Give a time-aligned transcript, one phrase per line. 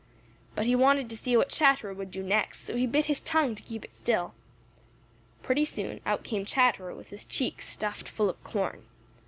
[0.55, 3.53] But he wanted to see what Chatterer would do next, so he bit his tongue
[3.53, 4.33] to keep it still.
[5.43, 8.87] Pretty soon out came Chatterer with his cheeks stuffed full of corn.